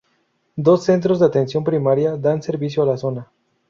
[0.55, 3.31] Dos centros de atención primaria dan servicio a la zona.